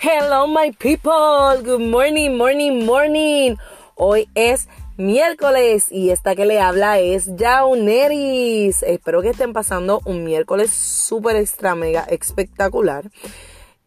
Hello 0.00 0.46
my 0.46 0.70
people, 0.78 1.60
good 1.64 1.80
morning, 1.80 2.36
morning, 2.36 2.86
morning. 2.86 3.56
Hoy 3.96 4.28
es 4.36 4.68
miércoles 4.96 5.90
y 5.90 6.10
esta 6.10 6.36
que 6.36 6.46
le 6.46 6.60
habla 6.60 7.00
es 7.00 7.28
Jauneris. 7.36 8.84
Espero 8.84 9.22
que 9.22 9.30
estén 9.30 9.52
pasando 9.52 10.00
un 10.04 10.22
miércoles 10.22 10.70
súper 10.70 11.34
extra 11.34 11.74
mega 11.74 12.02
espectacular. 12.02 13.10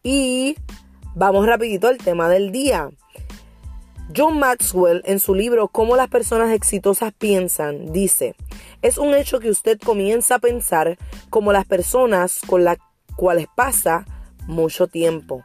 Y 0.02 0.56
vamos 1.14 1.46
rapidito 1.46 1.88
al 1.88 1.96
tema 1.96 2.28
del 2.28 2.52
día. 2.52 2.90
John 4.14 4.38
Maxwell 4.38 5.00
en 5.06 5.18
su 5.18 5.34
libro 5.34 5.68
Cómo 5.68 5.96
las 5.96 6.08
personas 6.08 6.50
exitosas 6.52 7.14
piensan 7.14 7.90
dice, 7.90 8.34
es 8.82 8.98
un 8.98 9.14
hecho 9.14 9.40
que 9.40 9.48
usted 9.48 9.80
comienza 9.80 10.34
a 10.34 10.40
pensar 10.40 10.98
como 11.30 11.54
las 11.54 11.64
personas 11.64 12.42
con 12.46 12.64
las 12.64 12.76
cuales 13.16 13.46
pasa 13.56 14.04
mucho 14.46 14.88
tiempo 14.88 15.42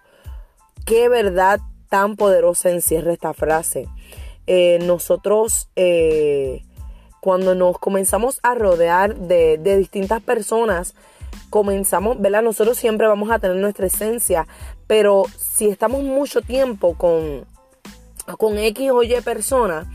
qué 0.88 1.10
verdad 1.10 1.60
tan 1.90 2.16
poderosa 2.16 2.72
encierra 2.72 3.14
esta 3.14 3.34
frase. 3.34 3.88
Eh, 4.48 4.80
nosotros, 4.84 5.70
eh, 5.76 6.64
cuando 7.20 7.54
nos 7.54 7.78
comenzamos 7.78 8.40
a 8.42 8.56
rodear 8.56 9.16
de, 9.16 9.58
distintas 9.58 10.22
personas, 10.22 10.96
comenzamos, 11.50 12.20
¿verdad? 12.20 12.42
Nosotros 12.42 12.78
siempre 12.78 13.06
vamos 13.06 13.30
a 13.30 13.40
tener 13.40 13.58
nuestra 13.58 13.86
esencia, 13.86 14.48
pero 14.88 15.26
si 15.38 15.68
estamos 15.68 16.04
mucho 16.04 16.42
tiempo 16.42 16.96
con, 16.98 17.46
con 18.38 18.58
X 18.58 18.92
o 18.92 19.04
Y 19.04 19.14
persona, 19.22 19.92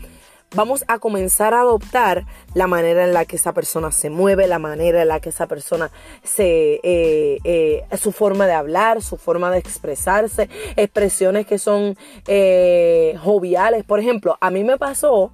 vamos 0.53 0.83
a 0.87 0.99
comenzar 0.99 1.53
a 1.53 1.61
adoptar 1.61 2.25
la 2.53 2.67
manera 2.67 3.03
en 3.03 3.13
la 3.13 3.25
que 3.25 3.35
esa 3.35 3.53
persona 3.53 3.91
se 3.91 4.09
mueve, 4.09 4.47
la 4.47 4.59
manera 4.59 5.01
en 5.01 5.07
la 5.07 5.19
que 5.19 5.29
esa 5.29 5.47
persona 5.47 5.91
se, 6.23 6.79
eh, 6.83 7.39
eh, 7.43 7.83
su 7.97 8.11
forma 8.11 8.47
de 8.47 8.53
hablar, 8.53 9.01
su 9.01 9.17
forma 9.17 9.51
de 9.51 9.59
expresarse, 9.59 10.49
expresiones 10.75 11.45
que 11.45 11.57
son 11.57 11.97
eh, 12.27 13.17
joviales. 13.23 13.83
Por 13.83 13.99
ejemplo, 13.99 14.37
a 14.39 14.49
mí 14.51 14.63
me 14.63 14.77
pasó 14.77 15.31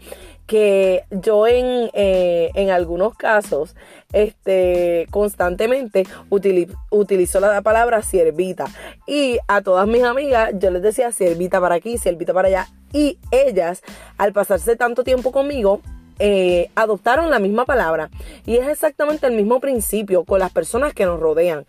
que 0.47 1.03
yo 1.11 1.45
en, 1.45 1.91
en 1.93 2.71
algunos 2.71 3.15
casos 3.15 3.75
este, 4.13 5.05
constantemente 5.11 6.07
utilizo 6.29 7.39
la 7.39 7.61
palabra 7.61 8.01
siervita. 8.01 8.65
Y 9.05 9.37
a 9.47 9.61
todas 9.61 9.87
mis 9.87 10.01
amigas 10.01 10.51
yo 10.55 10.71
les 10.71 10.81
decía 10.81 11.11
siervita 11.11 11.61
para 11.61 11.75
aquí, 11.75 11.99
siervita 11.99 12.33
para 12.33 12.47
allá. 12.47 12.67
Y 12.93 13.19
ellas, 13.31 13.81
al 14.17 14.33
pasarse 14.33 14.75
tanto 14.75 15.03
tiempo 15.03 15.31
conmigo, 15.31 15.81
eh, 16.19 16.69
adoptaron 16.75 17.29
la 17.29 17.39
misma 17.39 17.65
palabra. 17.65 18.09
Y 18.45 18.57
es 18.57 18.67
exactamente 18.67 19.27
el 19.27 19.33
mismo 19.33 19.59
principio 19.59 20.25
con 20.25 20.39
las 20.39 20.51
personas 20.51 20.93
que 20.93 21.05
nos 21.05 21.19
rodean. 21.19 21.65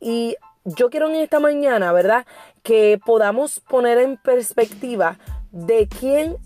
Y 0.00 0.36
yo 0.64 0.90
quiero 0.90 1.08
en 1.08 1.16
esta 1.16 1.40
mañana, 1.40 1.92
¿verdad? 1.92 2.26
Que 2.62 3.00
podamos 3.04 3.60
poner 3.60 3.98
en 3.98 4.16
perspectiva 4.16 5.18
de 5.50 5.88
quién 5.88 6.36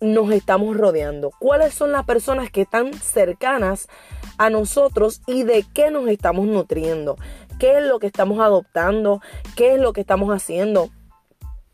nos 0.00 0.30
estamos 0.32 0.76
rodeando. 0.76 1.30
¿Cuáles 1.38 1.74
son 1.74 1.92
las 1.92 2.04
personas 2.04 2.50
que 2.50 2.62
están 2.62 2.92
cercanas 2.94 3.88
a 4.36 4.50
nosotros 4.50 5.22
y 5.26 5.42
de 5.44 5.64
qué 5.72 5.90
nos 5.90 6.08
estamos 6.08 6.46
nutriendo? 6.46 7.16
¿Qué 7.58 7.78
es 7.78 7.84
lo 7.84 7.98
que 7.98 8.06
estamos 8.06 8.40
adoptando? 8.40 9.20
¿Qué 9.56 9.74
es 9.74 9.80
lo 9.80 9.92
que 9.92 10.00
estamos 10.00 10.30
haciendo? 10.34 10.90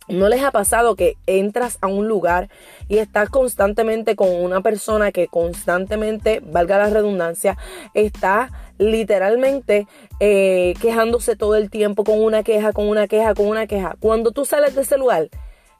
¿No 0.09 0.29
les 0.29 0.43
ha 0.43 0.51
pasado 0.51 0.97
que 0.97 1.17
entras 1.27 1.79
a 1.81 1.87
un 1.87 2.09
lugar 2.09 2.51
y 2.89 2.99
estás 2.99 3.31
constantemente 3.31 4.17
con 4.17 4.29
una 4.29 4.61
persona 4.61 5.13
que 5.13 5.29
constantemente, 5.29 6.43
valga 6.45 6.77
la 6.77 6.91
redundancia, 6.91 7.57
está 7.95 8.51
literalmente 8.77 9.87
eh, 10.21 10.75
quejándose 10.81 11.37
todo 11.37 11.55
el 11.55 11.71
tiempo 11.71 12.05
con 12.05 12.21
una 12.23 12.43
queja, 12.43 12.73
con 12.73 12.89
una 12.89 13.09
queja, 13.09 13.35
con 13.35 13.47
una 13.47 13.67
queja? 13.67 13.97
Cuando 13.99 14.33
tú 14.33 14.45
sales 14.45 14.75
de 14.75 14.83
ese 14.83 14.99
lugar, 14.99 15.31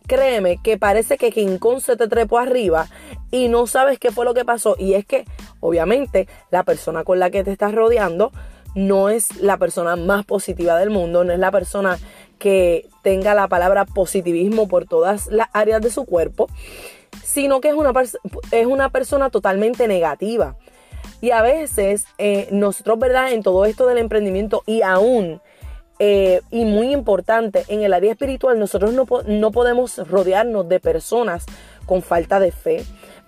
créeme 0.07 0.59
que 0.63 0.79
parece 0.79 1.19
que 1.19 1.31
King 1.31 1.59
Kong 1.59 1.81
se 1.81 1.97
te 1.97 2.09
trepó 2.09 2.39
arriba 2.39 2.87
y 3.31 3.49
no 3.49 3.67
sabes 3.67 3.99
qué 3.99 4.11
fue 4.11 4.25
lo 4.25 4.33
que 4.33 4.47
pasó. 4.47 4.75
Y 4.79 4.95
es 4.95 5.05
que, 5.05 5.27
obviamente, 5.61 6.29
la 6.51 6.63
persona 6.63 7.05
con 7.05 7.19
la 7.19 7.31
que 7.31 7.45
te 7.45 7.53
estás 7.53 7.75
rodeando 7.75 8.33
no 8.75 9.09
es 9.09 9.41
la 9.41 9.57
persona 9.57 9.97
más 9.97 10.25
positiva 10.25 10.79
del 10.79 10.91
mundo, 10.91 11.25
no 11.25 11.33
es 11.33 11.39
la 11.39 11.51
persona 11.51 11.99
que 12.39 12.89
tenga 13.03 13.35
la 13.35 13.49
palabra 13.49 13.85
positivismo 13.85 14.69
por 14.69 14.87
todas 14.87 15.27
las 15.29 15.49
áreas 15.53 15.81
de 15.81 15.91
su 15.91 16.05
cuerpo, 16.05 16.49
sino 17.23 17.61
que 17.61 17.69
es 17.69 17.75
una, 17.75 17.93
es 18.51 18.67
una 18.67 18.89
persona 18.91 19.31
totalmente 19.31 19.89
negativa. 19.89 20.57
Y 21.21 21.31
a 21.31 21.43
veces 21.43 22.07
eh, 22.19 22.49
nosotros, 22.51 22.99
¿verdad? 22.99 23.33
En 23.33 23.43
todo 23.43 23.65
esto 23.65 23.87
del 23.87 23.99
emprendimiento 23.99 24.63
y 24.67 24.83
aún, 24.83 25.41
eh, 25.99 26.43
y 26.51 26.65
muy 26.65 26.93
importante, 26.93 27.65
en 27.69 27.83
el 27.83 27.95
área 27.95 28.13
espiritual, 28.13 28.59
nosotros 28.59 28.93
no, 28.93 29.07
no 29.27 29.51
podemos 29.51 29.97
rodearnos 30.09 30.69
de 30.69 30.81
personas 30.81 31.47
con 31.87 32.03
falta 32.03 32.41
de 32.41 32.53
fe, 32.53 32.85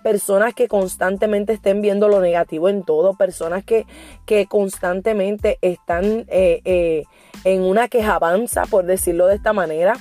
personas 0.07 0.53
que 0.53 0.69
constantemente 0.69 1.51
estén 1.51 1.81
viendo 1.81 2.07
lo 2.07 2.21
negativo 2.21 2.69
en 2.69 2.83
todo, 2.83 3.15
personas 3.15 3.65
que, 3.65 3.85
que 4.25 4.45
constantemente 4.45 5.57
están 5.61 6.23
eh, 6.29 6.61
eh, 6.63 7.03
en 7.43 7.61
una 7.61 7.89
quejabanza, 7.89 8.63
por 8.67 8.85
decirlo 8.85 9.27
de 9.27 9.35
esta 9.35 9.51
manera, 9.51 9.97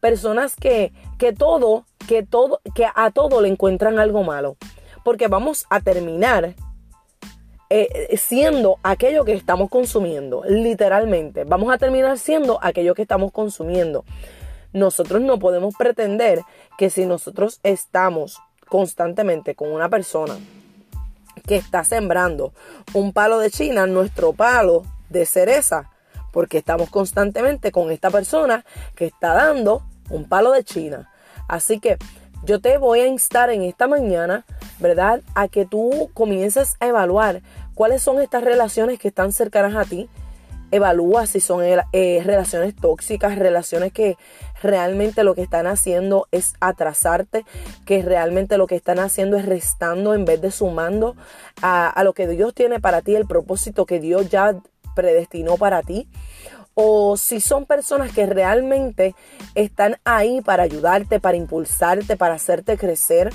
personas 0.00 0.56
que, 0.56 0.94
que 1.18 1.34
todo, 1.34 1.84
que 2.08 2.22
todo, 2.22 2.62
que 2.74 2.86
a 2.94 3.10
todo 3.10 3.42
le 3.42 3.48
encuentran 3.48 3.98
algo 3.98 4.22
malo, 4.22 4.56
porque 5.04 5.28
vamos 5.28 5.66
a 5.68 5.80
terminar 5.80 6.54
eh, 7.68 8.16
siendo 8.16 8.78
aquello 8.82 9.26
que 9.26 9.34
estamos 9.34 9.68
consumiendo, 9.68 10.44
literalmente. 10.48 11.44
Vamos 11.44 11.70
a 11.70 11.76
terminar 11.76 12.16
siendo 12.16 12.58
aquello 12.62 12.94
que 12.94 13.02
estamos 13.02 13.32
consumiendo. 13.32 14.06
Nosotros 14.72 15.20
no 15.20 15.38
podemos 15.38 15.74
pretender 15.74 16.40
que 16.78 16.88
si 16.88 17.04
nosotros 17.04 17.60
estamos 17.62 18.40
constantemente 18.72 19.54
con 19.54 19.70
una 19.70 19.90
persona 19.90 20.38
que 21.46 21.56
está 21.56 21.84
sembrando 21.84 22.54
un 22.94 23.12
palo 23.12 23.38
de 23.38 23.50
China, 23.50 23.86
nuestro 23.86 24.32
palo 24.32 24.84
de 25.10 25.26
cereza, 25.26 25.90
porque 26.32 26.56
estamos 26.56 26.88
constantemente 26.88 27.70
con 27.70 27.90
esta 27.90 28.10
persona 28.10 28.64
que 28.94 29.04
está 29.04 29.34
dando 29.34 29.82
un 30.08 30.26
palo 30.26 30.52
de 30.52 30.64
China. 30.64 31.12
Así 31.48 31.80
que 31.80 31.98
yo 32.44 32.62
te 32.62 32.78
voy 32.78 33.00
a 33.00 33.08
instar 33.08 33.50
en 33.50 33.60
esta 33.60 33.88
mañana, 33.88 34.46
¿verdad? 34.78 35.20
A 35.34 35.48
que 35.48 35.66
tú 35.66 36.10
comiences 36.14 36.76
a 36.80 36.86
evaluar 36.86 37.42
cuáles 37.74 38.02
son 38.02 38.22
estas 38.22 38.42
relaciones 38.42 38.98
que 38.98 39.08
están 39.08 39.32
cercanas 39.32 39.76
a 39.76 39.84
ti, 39.84 40.08
evalúa 40.72 41.26
si 41.26 41.38
son 41.38 41.62
eh, 41.64 42.22
relaciones 42.24 42.74
tóxicas, 42.74 43.38
relaciones 43.38 43.92
que 43.92 44.16
realmente 44.60 45.22
lo 45.22 45.36
que 45.36 45.42
están 45.42 45.68
haciendo 45.68 46.26
es 46.32 46.54
atrasarte, 46.60 47.44
que 47.86 48.02
realmente 48.02 48.58
lo 48.58 48.66
que 48.66 48.74
están 48.74 48.98
haciendo 48.98 49.36
es 49.36 49.46
restando 49.46 50.14
en 50.14 50.24
vez 50.24 50.40
de 50.40 50.50
sumando 50.50 51.14
a, 51.60 51.88
a 51.88 52.02
lo 52.02 52.12
que 52.12 52.26
Dios 52.26 52.54
tiene 52.54 52.80
para 52.80 53.02
ti, 53.02 53.14
el 53.14 53.26
propósito 53.26 53.86
que 53.86 54.00
Dios 54.00 54.28
ya 54.28 54.56
predestinó 54.96 55.56
para 55.56 55.82
ti 55.82 56.08
o 56.74 57.16
si 57.16 57.40
son 57.40 57.66
personas 57.66 58.12
que 58.12 58.26
realmente 58.26 59.14
están 59.54 59.98
ahí 60.04 60.40
para 60.40 60.62
ayudarte, 60.62 61.20
para 61.20 61.36
impulsarte, 61.36 62.16
para 62.16 62.34
hacerte 62.34 62.78
crecer. 62.78 63.30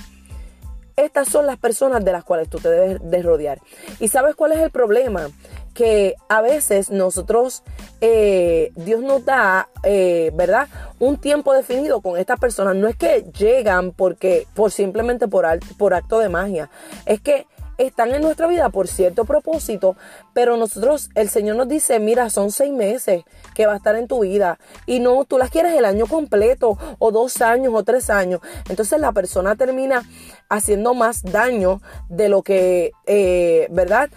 Estas 0.96 1.28
son 1.28 1.46
las 1.46 1.58
personas 1.58 2.04
de 2.04 2.12
las 2.12 2.24
cuales 2.24 2.50
tú 2.50 2.58
te 2.58 2.70
debes 2.70 3.00
de 3.12 3.22
rodear. 3.22 3.62
¿Y 4.00 4.08
sabes 4.08 4.34
cuál 4.34 4.54
es 4.54 4.60
el 4.60 4.72
problema? 4.72 5.30
Que 5.78 6.16
a 6.28 6.42
veces 6.42 6.90
nosotros, 6.90 7.62
eh, 8.02 8.72
Dios 8.76 9.04
nos 9.04 9.24
da, 9.26 9.70
eh, 9.84 10.32
¿verdad? 10.34 10.68
Un 10.98 11.18
tiempo 11.18 11.54
definido 11.54 12.02
con 12.02 12.18
estas 12.18 12.40
personas. 12.40 12.76
No 12.76 12.88
es 12.88 12.96
que 12.96 13.28
llegan 13.38 13.92
porque, 13.92 14.48
por 14.56 14.72
simplemente 14.72 15.28
por, 15.28 15.46
por 15.78 15.94
acto 15.94 16.18
de 16.18 16.30
magia. 16.30 16.72
Es 17.06 17.22
que 17.22 17.46
están 17.78 18.12
en 18.16 18.24
nuestra 18.24 18.48
vida 18.48 18.70
por 18.70 18.88
cierto 18.88 19.26
propósito, 19.26 19.96
pero 20.34 20.58
nosotros, 20.58 21.12
el 21.14 21.30
Señor 21.30 21.58
nos 21.58 21.68
dice, 21.68 22.00
mira, 22.00 22.32
son 22.32 22.52
seis 22.52 22.74
meses 22.74 23.24
que 23.54 23.68
va 23.68 23.74
a 23.74 23.78
estar 23.78 23.96
en 23.96 24.08
tu 24.08 24.22
vida 24.22 24.58
y 24.88 25.00
no, 25.00 25.26
tú 25.26 25.38
las 25.38 25.52
quieres 25.52 25.78
el 25.78 25.86
año 25.86 26.08
completo 26.08 26.80
o 26.98 27.12
dos 27.12 27.40
años 27.44 27.72
o 27.76 27.84
tres 27.84 28.10
años. 28.10 28.42
Entonces 28.68 29.00
la 29.00 29.12
persona 29.12 29.56
termina 29.56 30.02
haciendo 30.50 30.96
más 30.96 31.22
daño 31.22 31.84
de 32.10 32.30
lo 32.30 32.42
que, 32.42 32.94
eh, 33.06 33.68
¿verdad? 33.70 34.10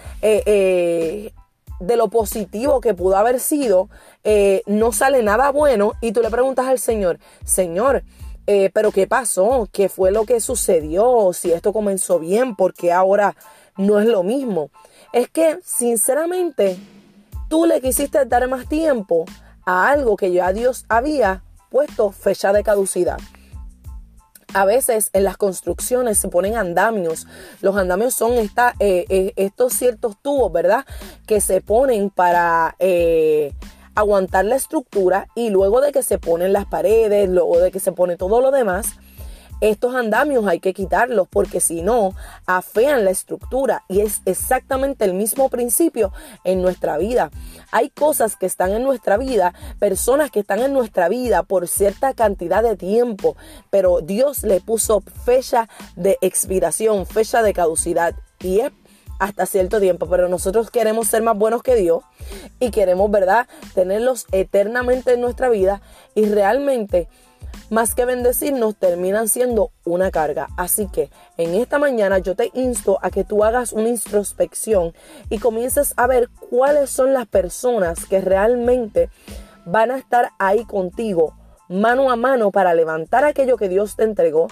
De 1.80 1.96
lo 1.96 2.08
positivo 2.08 2.80
que 2.80 2.94
pudo 2.94 3.16
haber 3.16 3.40
sido, 3.40 3.88
eh, 4.22 4.62
no 4.66 4.92
sale 4.92 5.22
nada 5.22 5.50
bueno 5.50 5.94
y 6.00 6.12
tú 6.12 6.20
le 6.20 6.30
preguntas 6.30 6.66
al 6.66 6.78
Señor, 6.78 7.18
Señor, 7.44 8.04
eh, 8.46 8.70
pero 8.72 8.90
¿qué 8.90 9.06
pasó? 9.06 9.68
¿Qué 9.72 9.88
fue 9.88 10.10
lo 10.10 10.24
que 10.24 10.40
sucedió? 10.40 11.32
Si 11.32 11.52
esto 11.52 11.72
comenzó 11.72 12.18
bien, 12.18 12.56
porque 12.56 12.92
ahora 12.92 13.36
no 13.76 14.00
es 14.00 14.06
lo 14.06 14.22
mismo? 14.22 14.70
Es 15.12 15.28
que, 15.28 15.58
sinceramente, 15.64 16.76
tú 17.48 17.64
le 17.66 17.80
quisiste 17.80 18.24
dar 18.26 18.48
más 18.48 18.68
tiempo 18.68 19.24
a 19.64 19.88
algo 19.88 20.16
que 20.16 20.32
ya 20.32 20.52
Dios 20.52 20.84
había 20.88 21.42
puesto 21.70 22.10
fecha 22.10 22.52
de 22.52 22.62
caducidad. 22.62 23.18
A 24.52 24.64
veces 24.64 25.10
en 25.12 25.24
las 25.24 25.36
construcciones 25.36 26.18
se 26.18 26.28
ponen 26.28 26.56
andamios. 26.56 27.26
Los 27.60 27.76
andamios 27.76 28.14
son 28.14 28.32
eh, 28.32 28.48
eh, 28.80 29.32
estos 29.36 29.74
ciertos 29.74 30.16
tubos, 30.20 30.52
¿verdad? 30.52 30.84
Que 31.26 31.40
se 31.40 31.60
ponen 31.60 32.10
para 32.10 32.74
eh, 32.80 33.54
aguantar 33.94 34.44
la 34.44 34.56
estructura 34.56 35.28
y 35.36 35.50
luego 35.50 35.80
de 35.80 35.92
que 35.92 36.02
se 36.02 36.18
ponen 36.18 36.52
las 36.52 36.66
paredes, 36.66 37.28
luego 37.28 37.60
de 37.60 37.70
que 37.70 37.78
se 37.78 37.92
pone 37.92 38.16
todo 38.16 38.40
lo 38.40 38.50
demás, 38.50 38.96
estos 39.60 39.94
andamios 39.94 40.46
hay 40.46 40.58
que 40.58 40.72
quitarlos 40.72 41.28
porque 41.28 41.60
si 41.60 41.82
no, 41.82 42.14
afean 42.46 43.04
la 43.04 43.10
estructura 43.10 43.84
y 43.88 44.00
es 44.00 44.22
exactamente 44.24 45.04
el 45.04 45.14
mismo 45.14 45.48
principio 45.48 46.12
en 46.44 46.62
nuestra 46.62 46.96
vida. 46.96 47.30
Hay 47.70 47.90
cosas 47.90 48.36
que 48.36 48.46
están 48.46 48.72
en 48.72 48.82
nuestra 48.82 49.16
vida, 49.16 49.54
personas 49.78 50.30
que 50.30 50.40
están 50.40 50.60
en 50.60 50.72
nuestra 50.72 51.08
vida 51.08 51.42
por 51.42 51.68
cierta 51.68 52.14
cantidad 52.14 52.62
de 52.62 52.76
tiempo, 52.76 53.36
pero 53.70 54.00
Dios 54.00 54.42
le 54.42 54.60
puso 54.60 55.02
fecha 55.24 55.68
de 55.96 56.18
expiración, 56.20 57.06
fecha 57.06 57.42
de 57.42 57.52
caducidad 57.52 58.14
y 58.40 58.60
es 58.60 58.72
hasta 59.18 59.44
cierto 59.44 59.80
tiempo, 59.80 60.08
pero 60.08 60.28
nosotros 60.28 60.70
queremos 60.70 61.06
ser 61.06 61.22
más 61.22 61.36
buenos 61.36 61.62
que 61.62 61.76
Dios 61.76 62.02
y 62.58 62.70
queremos, 62.70 63.10
¿verdad?, 63.10 63.46
tenerlos 63.74 64.26
eternamente 64.32 65.12
en 65.12 65.20
nuestra 65.20 65.50
vida 65.50 65.82
y 66.14 66.24
realmente 66.24 67.06
más 67.70 67.94
que 67.94 68.04
bendecirnos, 68.04 68.76
terminan 68.76 69.28
siendo 69.28 69.70
una 69.84 70.10
carga. 70.10 70.48
Así 70.56 70.88
que 70.88 71.10
en 71.38 71.54
esta 71.54 71.78
mañana 71.78 72.18
yo 72.18 72.34
te 72.34 72.50
insto 72.54 72.98
a 73.00 73.10
que 73.10 73.24
tú 73.24 73.42
hagas 73.44 73.72
una 73.72 73.88
introspección 73.88 74.92
y 75.30 75.38
comiences 75.38 75.94
a 75.96 76.06
ver 76.06 76.28
cuáles 76.50 76.90
son 76.90 77.14
las 77.14 77.26
personas 77.26 78.04
que 78.04 78.20
realmente 78.20 79.08
van 79.64 79.90
a 79.90 79.98
estar 79.98 80.30
ahí 80.38 80.64
contigo 80.64 81.34
mano 81.70 82.10
a 82.10 82.16
mano 82.16 82.50
para 82.50 82.74
levantar 82.74 83.24
aquello 83.24 83.56
que 83.56 83.68
Dios 83.68 83.94
te 83.94 84.02
entregó 84.02 84.48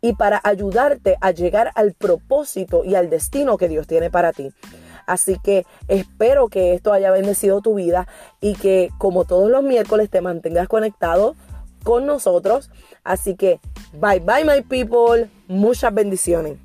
y 0.00 0.14
para 0.14 0.40
ayudarte 0.44 1.16
a 1.20 1.32
llegar 1.32 1.72
al 1.74 1.92
propósito 1.92 2.84
y 2.84 2.94
al 2.94 3.10
destino 3.10 3.58
que 3.58 3.68
Dios 3.68 3.86
tiene 3.88 4.10
para 4.10 4.32
ti. 4.32 4.52
Así 5.06 5.38
que 5.42 5.66
espero 5.88 6.48
que 6.48 6.74
esto 6.74 6.92
haya 6.92 7.10
bendecido 7.10 7.60
tu 7.60 7.74
vida 7.74 8.06
y 8.40 8.54
que 8.54 8.90
como 8.98 9.24
todos 9.24 9.50
los 9.50 9.64
miércoles 9.64 10.08
te 10.08 10.20
mantengas 10.20 10.68
conectado 10.68 11.34
con 11.82 12.06
nosotros. 12.06 12.70
Así 13.04 13.36
que 13.36 13.60
bye 13.92 14.20
bye 14.20 14.44
my 14.44 14.62
people. 14.62 15.28
Muchas 15.48 15.92
bendiciones. 15.92 16.58